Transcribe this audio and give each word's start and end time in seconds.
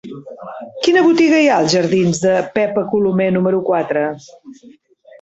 Quina 0.85 1.03
botiga 1.07 1.41
hi 1.43 1.51
ha 1.51 1.59
als 1.65 1.77
jardins 1.77 2.23
de 2.25 2.33
Pepa 2.57 2.87
Colomer 2.97 3.31
número 3.39 3.65
quatre? 3.73 4.11